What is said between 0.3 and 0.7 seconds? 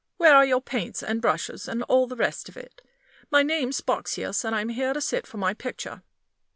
are your